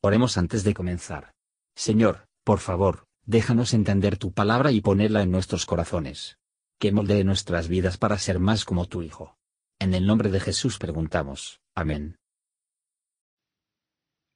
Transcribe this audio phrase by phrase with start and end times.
[0.00, 1.32] Oremos antes de comenzar.
[1.74, 6.38] Señor, por favor, déjanos entender tu palabra y ponerla en nuestros corazones.
[6.78, 9.36] Que moldee nuestras vidas para ser más como tu Hijo.
[9.80, 11.60] En el nombre de Jesús preguntamos.
[11.74, 12.16] Amén.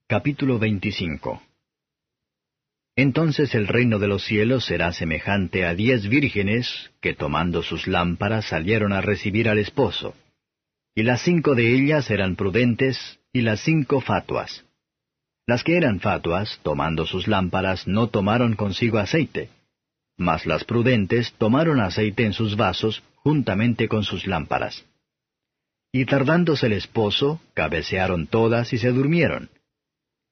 [0.09, 1.41] Capítulo 25
[2.97, 8.47] Entonces el reino de los cielos será semejante a diez vírgenes que tomando sus lámparas
[8.47, 10.15] salieron a recibir al esposo.
[10.95, 14.67] Y las cinco de ellas eran prudentes y las cinco fatuas.
[15.47, 19.51] Las que eran fatuas, tomando sus lámparas, no tomaron consigo aceite,
[20.17, 24.85] mas las prudentes tomaron aceite en sus vasos juntamente con sus lámparas.
[25.93, 29.51] Y tardándose el esposo, cabecearon todas y se durmieron.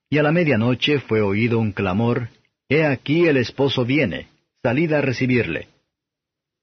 [0.09, 2.29] Y a la medianoche fue oído un clamor,
[2.69, 4.29] He aquí el esposo viene,
[4.63, 5.67] salid a recibirle.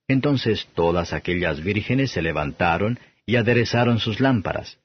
[0.08, 4.78] Entonces todas aquellas vírgenes se levantaron y aderezaron sus lámparas.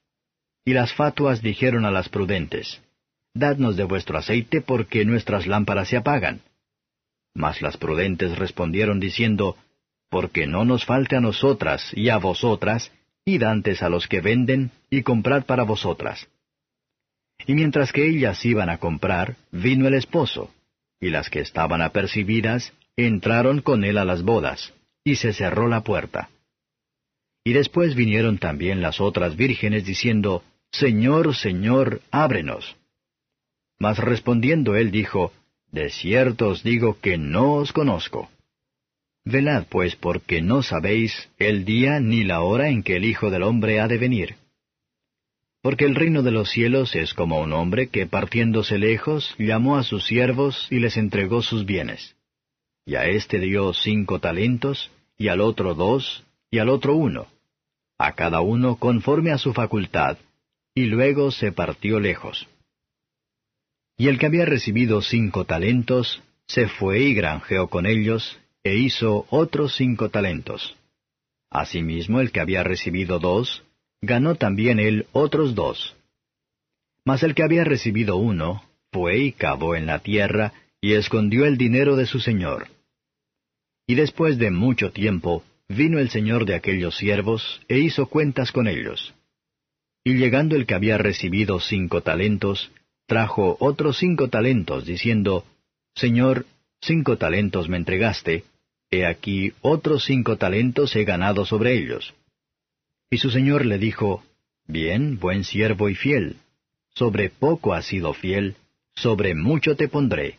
[0.66, 2.82] Y las fatuas dijeron a las prudentes,
[3.34, 6.40] Dadnos de vuestro aceite, porque nuestras lámparas se apagan.
[7.34, 9.56] Mas las prudentes respondieron diciendo,
[10.08, 12.92] Porque no nos falte a nosotras y a vosotras,
[13.24, 16.28] id antes a los que venden, y comprad para vosotras.
[17.46, 20.54] Y mientras que ellas iban a comprar, vino el esposo,
[21.00, 25.82] y las que estaban apercibidas entraron con él a las bodas, y se cerró la
[25.82, 26.30] puerta.
[27.42, 32.76] Y después vinieron también las otras vírgenes diciendo, Señor, Señor, ábrenos.
[33.78, 35.32] Mas respondiendo él dijo,
[35.70, 38.30] De cierto os digo que no os conozco.
[39.24, 43.42] Velad pues porque no sabéis el día ni la hora en que el Hijo del
[43.42, 44.36] Hombre ha de venir.
[45.62, 49.82] Porque el reino de los cielos es como un hombre que partiéndose lejos llamó a
[49.82, 52.16] sus siervos y les entregó sus bienes.
[52.84, 57.28] Y a éste dio cinco talentos, y al otro dos, y al otro uno,
[57.96, 60.18] a cada uno conforme a su facultad,
[60.74, 62.46] y luego se partió lejos.
[63.96, 69.26] Y el que había recibido cinco talentos, se fue y granjeó con ellos, e hizo
[69.30, 70.76] otros cinco talentos.
[71.50, 73.62] Asimismo el que había recibido dos,
[74.02, 75.96] ganó también él otros dos.
[77.04, 81.56] Mas el que había recibido uno, fue y cavó en la tierra, y escondió el
[81.56, 82.68] dinero de su señor.
[83.86, 88.66] Y después de mucho tiempo, vino el señor de aquellos siervos, e hizo cuentas con
[88.66, 89.14] ellos.
[90.02, 92.70] Y llegando el que había recibido cinco talentos,
[93.06, 95.44] trajo otros cinco talentos, diciendo,
[95.94, 96.46] Señor,
[96.80, 98.44] cinco talentos me entregaste,
[98.90, 102.14] he aquí otros cinco talentos he ganado sobre ellos.
[103.10, 104.24] Y su señor le dijo,
[104.66, 106.36] Bien, buen siervo y fiel,
[106.94, 108.56] sobre poco has sido fiel,
[108.94, 110.38] sobre mucho te pondré.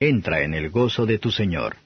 [0.00, 1.76] Entra en el gozo de tu señor.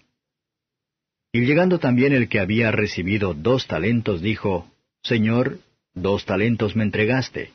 [1.33, 4.71] Y llegando también el que había recibido dos talentos, dijo,
[5.03, 5.59] Señor,
[5.93, 7.51] dos talentos me entregaste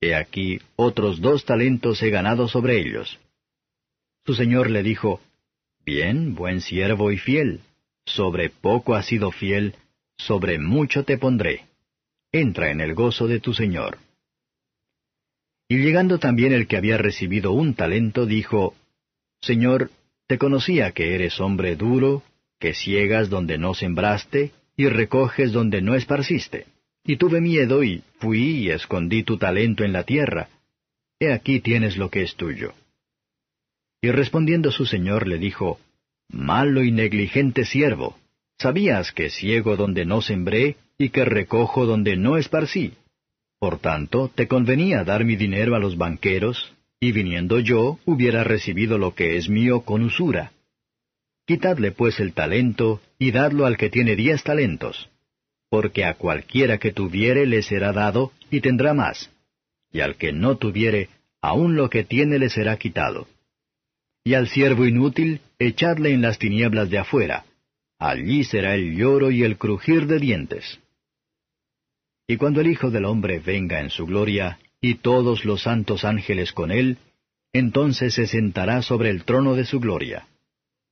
[0.00, 3.18] He aquí otros dos talentos he ganado sobre ellos.
[4.24, 5.20] Su señor le dijo,
[5.84, 7.60] Bien, buen siervo y fiel,
[8.04, 9.74] sobre poco has sido fiel,
[10.16, 11.64] sobre mucho te pondré.
[12.30, 13.98] Entra en el gozo de tu señor.
[15.68, 18.74] Y llegando también el que había recibido un talento, dijo,
[19.40, 19.90] Señor,
[20.26, 22.22] te conocía que eres hombre duro,
[22.58, 26.66] que ciegas donde no sembraste, y recoges donde no esparciste.
[27.08, 30.50] Y tuve miedo y fui y escondí tu talento en la tierra.
[31.18, 32.74] He aquí tienes lo que es tuyo.
[34.02, 35.80] Y respondiendo su señor le dijo,
[36.28, 38.18] Malo y negligente siervo,
[38.58, 42.92] sabías que ciego donde no sembré y que recojo donde no esparcí.
[43.58, 48.98] Por tanto, te convenía dar mi dinero a los banqueros, y viniendo yo hubiera recibido
[48.98, 50.52] lo que es mío con usura.
[51.46, 55.08] Quitadle pues el talento, y dadlo al que tiene diez talentos
[55.70, 59.30] porque a cualquiera que tuviere le será dado, y tendrá más,
[59.92, 61.08] y al que no tuviere,
[61.40, 63.28] aun lo que tiene le será quitado.
[64.24, 67.44] Y al siervo inútil, echadle en las tinieblas de afuera,
[67.98, 70.80] allí será el lloro y el crujir de dientes.
[72.26, 76.52] Y cuando el Hijo del Hombre venga en su gloria, y todos los santos ángeles
[76.52, 76.98] con él,
[77.52, 80.28] entonces se sentará sobre el trono de su gloria.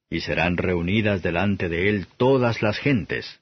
[0.08, 3.40] Y serán reunidas delante de él todas las gentes,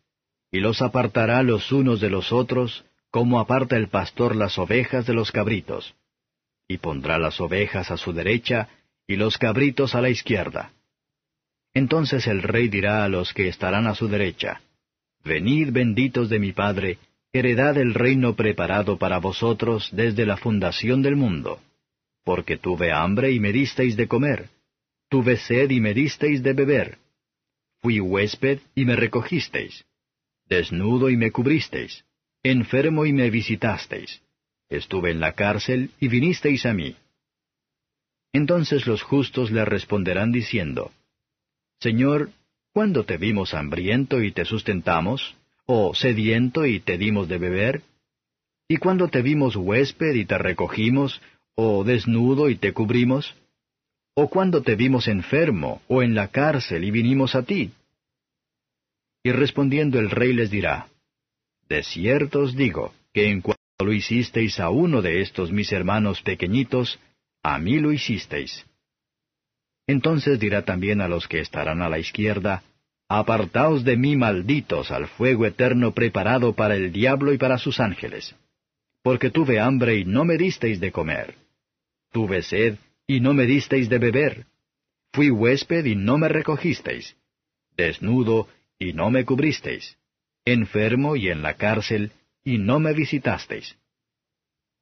[0.55, 5.13] y los apartará los unos de los otros, como aparta el pastor las ovejas de
[5.13, 5.97] los cabritos.
[6.69, 8.69] Y pondrá las ovejas a su derecha,
[9.09, 10.71] y los cabritos a la izquierda.
[11.75, 14.61] Entonces el rey dirá a los que estarán a su derecha,
[15.25, 16.99] Venid benditos de mi Padre,
[17.33, 21.59] heredad el reino preparado para vosotros desde la fundación del mundo.
[22.23, 24.51] Porque tuve hambre y me disteis de comer,
[25.09, 26.99] tuve sed y me disteis de beber,
[27.81, 29.85] fui huésped y me recogisteis
[30.49, 32.05] desnudo y me cubristeis,
[32.43, 34.23] enfermo y me visitasteis,
[34.69, 36.97] estuve en la cárcel y vinisteis a mí.
[38.33, 40.91] Entonces los justos le responderán diciendo,
[41.81, 42.31] Señor,
[42.73, 45.37] ¿cuándo te vimos hambriento y te sustentamos?
[45.67, 47.83] ¿O sediento y te dimos de beber?
[48.69, 51.23] ¿Y cuándo te vimos huésped y te recogimos?
[51.55, 53.35] ¿O desnudo y te cubrimos?
[54.15, 57.73] ¿O cuándo te vimos enfermo o en la cárcel y vinimos a ti?
[59.25, 60.89] Y respondiendo el rey les dirá,
[61.69, 66.23] De cierto os digo, que en cuanto lo hicisteis a uno de estos mis hermanos
[66.23, 67.01] pequeñitos,
[67.43, 68.65] a mí lo hicisteis.
[69.87, 72.63] Entonces dirá también a los que estarán a la izquierda,
[73.09, 78.35] Apartaos de mí, malditos, al fuego eterno preparado para el diablo y para sus ángeles.
[79.03, 81.35] Porque tuve hambre y no me disteis de comer.
[82.13, 84.47] Tuve sed y no me disteis de beber.
[85.13, 87.15] Fui huésped y no me recogisteis.
[87.77, 88.49] Desnudo
[88.79, 89.97] y no me cubristeis.
[90.45, 92.13] Enfermo y en la cárcel
[92.45, 93.77] y no me visitasteis.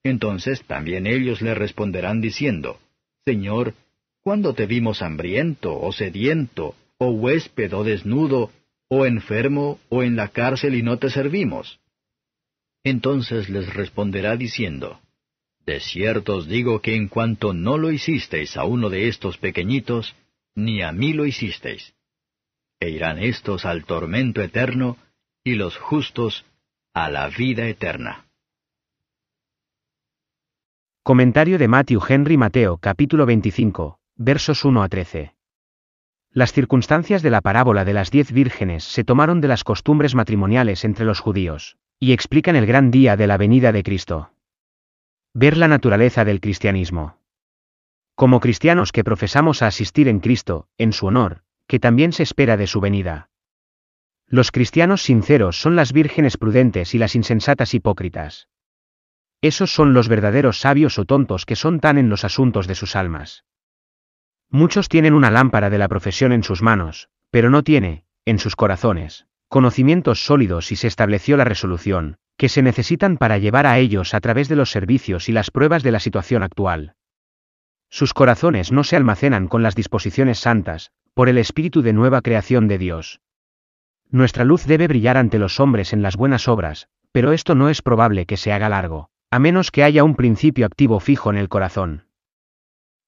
[0.02, 2.80] Entonces también ellos le responderán diciendo,
[3.24, 3.74] Señor,
[4.22, 8.50] ¿cuándo te vimos hambriento, o sediento, o huésped, o desnudo,
[8.88, 11.78] o enfermo, o en la cárcel y no te servimos?
[12.82, 15.00] Entonces les responderá diciendo,
[15.64, 20.16] De cierto os digo que en cuanto no lo hicisteis a uno de estos pequeñitos,
[20.56, 21.94] ni a mí lo hicisteis.
[22.82, 24.96] E irán estos al tormento eterno,
[25.44, 26.44] y los justos
[26.92, 28.26] a la vida eterna.
[31.04, 35.36] Comentario de Matthew Henry Mateo capítulo 25, versos 1 a 13.
[36.32, 40.84] Las circunstancias de la parábola de las diez vírgenes se tomaron de las costumbres matrimoniales
[40.84, 44.32] entre los judíos, y explican el gran día de la venida de Cristo.
[45.34, 47.20] Ver la naturaleza del cristianismo.
[48.16, 52.58] Como cristianos que profesamos a asistir en Cristo, en su honor, que también se espera
[52.58, 53.30] de su venida.
[54.26, 58.50] Los cristianos sinceros son las vírgenes prudentes y las insensatas hipócritas.
[59.40, 62.94] Esos son los verdaderos sabios o tontos que son tan en los asuntos de sus
[62.94, 63.46] almas.
[64.50, 68.54] Muchos tienen una lámpara de la profesión en sus manos, pero no tiene, en sus
[68.54, 74.12] corazones, conocimientos sólidos y se estableció la resolución, que se necesitan para llevar a ellos
[74.12, 76.96] a través de los servicios y las pruebas de la situación actual.
[77.88, 82.68] Sus corazones no se almacenan con las disposiciones santas, por el espíritu de nueva creación
[82.68, 83.20] de Dios.
[84.10, 87.82] Nuestra luz debe brillar ante los hombres en las buenas obras, pero esto no es
[87.82, 91.48] probable que se haga largo a menos que haya un principio activo fijo en el
[91.48, 92.04] corazón.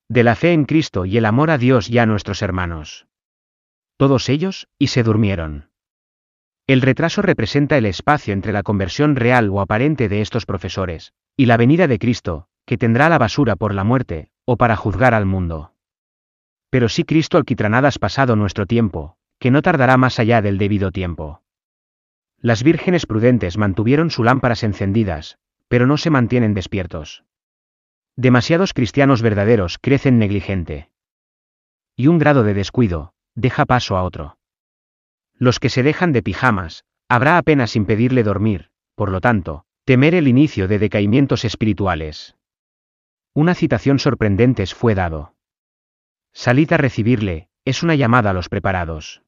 [0.08, 3.06] De la fe en Cristo y el amor a Dios y a nuestros hermanos.
[3.98, 5.68] Todos ellos, y se durmieron.
[6.66, 11.44] El retraso representa el espacio entre la conversión real o aparente de estos profesores, y
[11.44, 15.26] la venida de Cristo, que tendrá la basura por la muerte, o para juzgar al
[15.26, 15.74] mundo.
[16.75, 21.41] Pero si Cristo alquitranadas pasado nuestro tiempo, que no tardará más allá del debido tiempo.
[22.41, 25.38] Las vírgenes prudentes mantuvieron sus lámparas encendidas,
[25.69, 27.23] pero no se mantienen despiertos.
[28.17, 30.91] Demasiados cristianos verdaderos crecen negligente.
[31.94, 34.37] Y un grado de descuido, deja paso a otro.
[35.38, 40.26] Los que se dejan de pijamas, habrá apenas impedirle dormir, por lo tanto, temer el
[40.26, 42.35] inicio de decaimientos espirituales.
[43.32, 45.33] Una citación sorprendente fue dado.
[46.36, 49.22] Salid a recibirle, es una llamada a los preparados.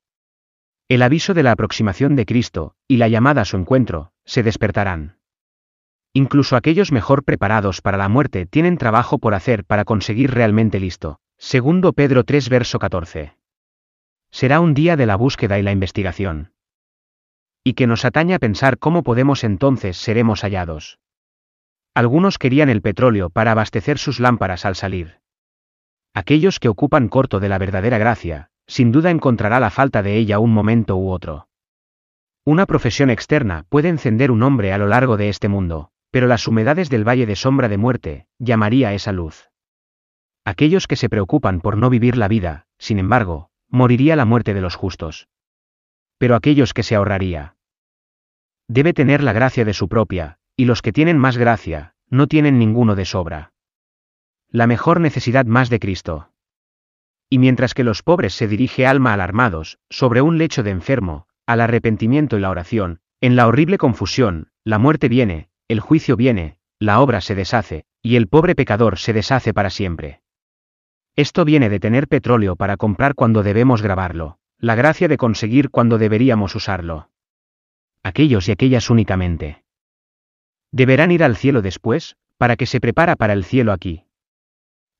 [0.89, 5.17] El aviso de la aproximación de Cristo, y la llamada a su encuentro, se despertarán.
[6.13, 11.21] Incluso aquellos mejor preparados para la muerte tienen trabajo por hacer para conseguir realmente listo.
[11.39, 13.37] Segundo Pedro 3 verso 14.
[14.31, 16.55] Será un día de la búsqueda y la investigación.
[17.63, 20.99] Y que nos atañe pensar cómo podemos entonces seremos hallados.
[21.95, 25.21] Algunos querían el petróleo para abastecer sus lámparas al salir.
[26.17, 30.39] Aquellos que ocupan corto de la verdadera gracia, sin duda encontrará la falta de ella
[30.39, 31.49] un momento u otro.
[32.43, 36.49] Una profesión externa puede encender un hombre a lo largo de este mundo, pero las
[36.49, 39.51] humedades del valle de sombra de muerte, llamaría esa luz.
[40.43, 44.63] Aquellos que se preocupan por no vivir la vida, sin embargo, moriría la muerte de
[44.63, 45.29] los justos.
[46.17, 47.57] Pero aquellos que se ahorraría.
[48.69, 52.59] Debe tener la gracia de su propia, y los que tienen más gracia, no tienen
[52.59, 53.53] ninguno de sobra.
[54.57, 56.31] La mejor necesidad más de Cristo.
[57.29, 61.61] Y mientras que los pobres se dirige alma alarmados, sobre un lecho de enfermo, al
[61.61, 67.01] arrepentimiento y la oración, en la horrible confusión, la muerte viene, el juicio viene, la
[67.01, 70.23] obra se deshace, y el pobre pecador se deshace para siempre.
[71.17, 75.99] Esto viene de tener petróleo para comprar cuando debemos grabarlo, la gracia de conseguir cuando
[75.99, 77.11] deberíamos usarlo.
[78.03, 79.65] Aquellos y aquellas únicamente.
[80.73, 84.06] Deberán ir al cielo después, para que se prepara para el cielo aquí.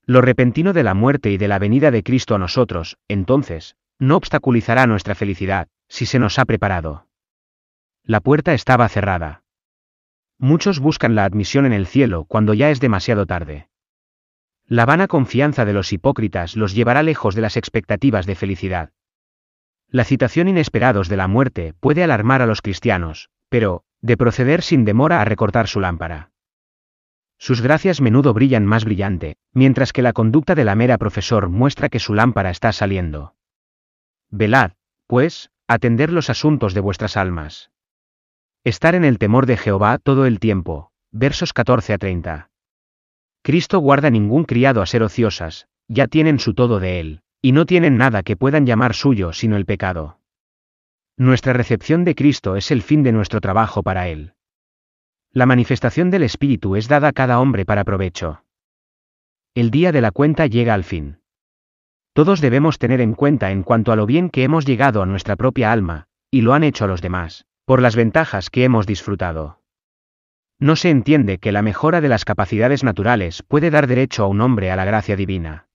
[0.07, 4.17] Lo repentino de la muerte y de la venida de Cristo a nosotros, entonces, no
[4.17, 7.09] obstaculizará nuestra felicidad, si se nos ha preparado.
[8.05, 9.43] La puerta estaba cerrada.
[10.39, 13.69] Muchos buscan la admisión en el cielo cuando ya es demasiado tarde.
[14.67, 18.91] La vana confianza de los hipócritas los llevará lejos de las expectativas de felicidad.
[19.89, 24.85] La citación inesperados de la muerte puede alarmar a los cristianos, pero, de proceder sin
[24.85, 26.31] demora a recortar su lámpara.
[27.39, 31.89] Sus gracias menudo brillan más brillante, mientras que la conducta de la mera profesor muestra
[31.89, 33.35] que su lámpara está saliendo.
[34.31, 34.73] Velad,
[35.07, 37.71] pues, atender los asuntos de vuestras almas.
[38.65, 40.91] Estar en el temor de Jehová todo el tiempo.
[41.13, 42.51] Versos 14 a 30.
[43.43, 47.65] Cristo guarda ningún criado a ser ociosas, ya tienen su todo de él, y no
[47.65, 50.19] tienen nada que puedan llamar suyo sino el pecado.
[51.17, 54.35] Nuestra recepción de Cristo es el fin de nuestro trabajo para Él.
[55.37, 58.43] La manifestación del Espíritu es dada a cada hombre para provecho.
[59.55, 61.19] El día de la cuenta llega al fin.
[62.15, 65.37] Todos debemos tener en cuenta en cuanto a lo bien que hemos llegado a nuestra
[65.37, 69.61] propia alma, y lo han hecho a los demás, por las ventajas que hemos disfrutado.
[70.59, 74.41] No se entiende que la mejora de las capacidades naturales puede dar derecho a un
[74.41, 75.69] hombre a la gracia divina.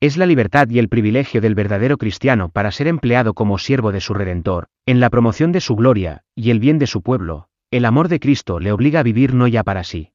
[0.00, 4.00] Es la libertad y el privilegio del verdadero cristiano para ser empleado como siervo de
[4.00, 7.86] su Redentor, en la promoción de su gloria, y el bien de su pueblo, el
[7.86, 10.12] amor de Cristo le obliga a vivir no ya para sí,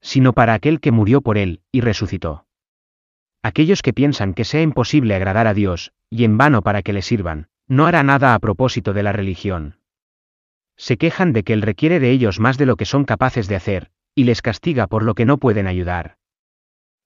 [0.00, 2.44] sino para aquel que murió por él, y resucitó.
[3.42, 7.02] Aquellos que piensan que sea imposible agradar a Dios, y en vano para que le
[7.02, 9.78] sirvan, no hará nada a propósito de la religión.
[10.76, 13.54] Se quejan de que Él requiere de ellos más de lo que son capaces de
[13.56, 16.16] hacer, y les castiga por lo que no pueden ayudar.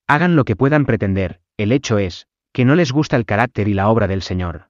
[0.06, 3.74] Hagan lo que puedan pretender, el hecho es, que no les gusta el carácter y
[3.74, 4.68] la obra del Señor.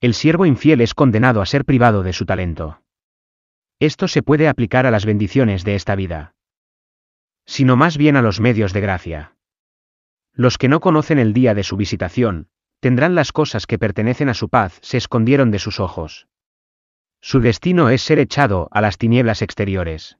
[0.00, 2.82] El siervo infiel es condenado a ser privado de su talento.
[3.80, 6.34] Esto se puede aplicar a las bendiciones de esta vida.
[7.46, 9.36] Sino más bien a los medios de gracia.
[10.32, 12.48] Los que no conocen el día de su visitación,
[12.80, 16.28] tendrán las cosas que pertenecen a su paz se escondieron de sus ojos.
[17.20, 20.18] Su destino es ser echado a las tinieblas exteriores.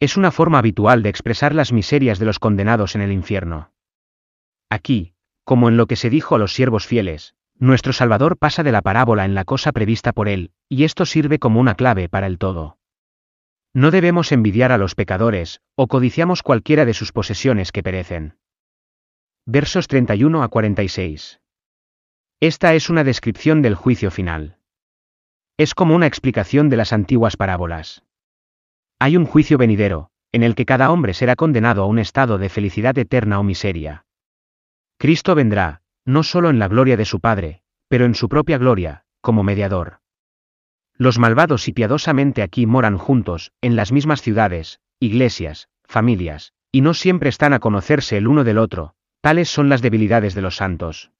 [0.00, 3.72] Es una forma habitual de expresar las miserias de los condenados en el infierno.
[4.68, 5.14] Aquí,
[5.44, 8.82] como en lo que se dijo a los siervos fieles, nuestro Salvador pasa de la
[8.82, 12.36] parábola en la cosa prevista por él, y esto sirve como una clave para el
[12.36, 12.76] todo.
[13.72, 18.36] No debemos envidiar a los pecadores, o codiciamos cualquiera de sus posesiones que perecen.
[19.46, 21.40] Versos 31 a 46.
[22.40, 24.58] Esta es una descripción del juicio final.
[25.56, 28.02] Es como una explicación de las antiguas parábolas.
[28.98, 32.48] Hay un juicio venidero, en el que cada hombre será condenado a un estado de
[32.48, 34.04] felicidad eterna o miseria.
[34.98, 39.04] Cristo vendrá, no solo en la gloria de su Padre, pero en su propia gloria,
[39.20, 40.00] como mediador.
[40.96, 46.94] Los malvados y piadosamente aquí moran juntos, en las mismas ciudades, iglesias, familias, y no
[46.94, 51.10] siempre están a conocerse el uno del otro, tales son las debilidades de los santos.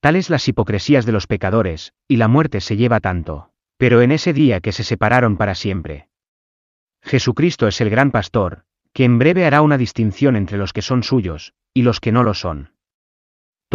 [0.00, 4.32] Tales las hipocresías de los pecadores, y la muerte se lleva tanto, pero en ese
[4.32, 6.08] día que se separaron para siempre.
[7.02, 11.02] Jesucristo es el gran pastor, que en breve hará una distinción entre los que son
[11.02, 12.75] suyos, y los que no lo son.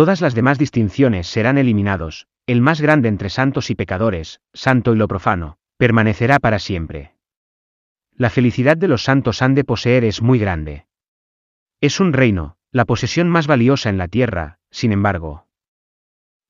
[0.02, 4.98] Todas las demás distinciones serán eliminados, el más grande entre santos y pecadores, santo y
[4.98, 7.14] lo profano, permanecerá para siempre.
[8.16, 10.88] La felicidad de los santos han de poseer es muy grande.
[11.82, 15.46] Es un reino, la posesión más valiosa en la tierra, sin embargo.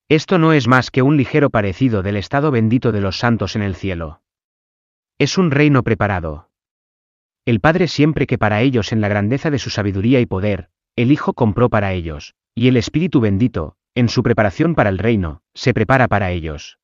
[0.07, 3.63] Esto no es más que un ligero parecido del estado bendito de los santos en
[3.63, 4.21] el cielo.
[5.17, 6.49] Es un reino preparado.
[7.43, 11.11] El Padre siempre que para ellos en la grandeza de su sabiduría y poder, el
[11.11, 15.73] Hijo compró para ellos, y el Espíritu bendito, en su preparación para el reino, se
[15.73, 16.79] prepara para ellos.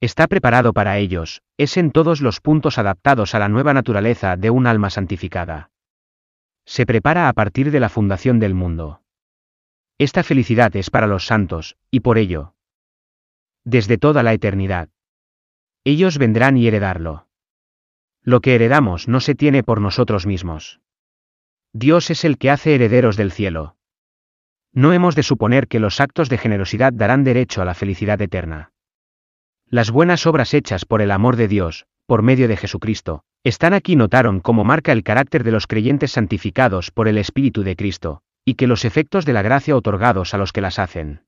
[0.00, 4.50] Está preparado para ellos, es en todos los puntos adaptados a la nueva naturaleza de
[4.50, 5.70] un alma santificada.
[6.64, 9.02] Se prepara a partir de la fundación del mundo.
[9.98, 12.54] Esta felicidad es para los santos, y por ello.
[13.64, 14.88] Desde toda la eternidad.
[15.84, 17.28] Ellos vendrán y heredarlo.
[18.22, 20.80] Lo que heredamos no se tiene por nosotros mismos.
[21.72, 23.76] Dios es el que hace herederos del cielo.
[24.74, 28.72] No hemos de suponer que los actos de generosidad darán derecho a la felicidad eterna.
[29.66, 33.96] Las buenas obras hechas por el amor de Dios, por medio de Jesucristo, están aquí
[33.96, 38.54] notaron como marca el carácter de los creyentes santificados por el Espíritu de Cristo, y
[38.54, 41.24] que los efectos de la gracia otorgados a los que las hacen.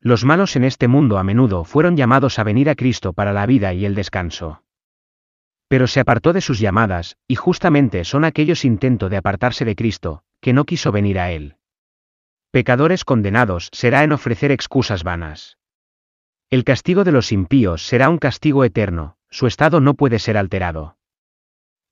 [0.00, 3.46] Los malos en este mundo a menudo fueron llamados a venir a Cristo para la
[3.46, 4.62] vida y el descanso.
[5.66, 10.22] Pero se apartó de sus llamadas, y justamente son aquellos intento de apartarse de Cristo,
[10.40, 11.56] que no quiso venir a Él
[12.54, 15.58] pecadores condenados será en ofrecer excusas vanas.
[16.50, 20.96] El castigo de los impíos será un castigo eterno, su estado no puede ser alterado.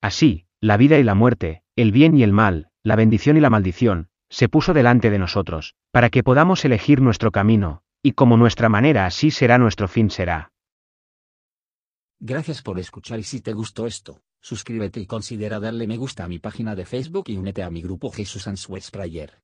[0.01, 3.49] Así, la vida y la muerte, el bien y el mal, la bendición y la
[3.49, 8.69] maldición, se puso delante de nosotros, para que podamos elegir nuestro camino, y como nuestra
[8.69, 10.53] manera así será nuestro fin será.
[12.21, 16.27] Gracias por escuchar y si te gustó esto, Suscríbete y considera darle me gusta a
[16.29, 19.42] mi página de Facebook y únete a mi grupo Jesús Answers Prayer.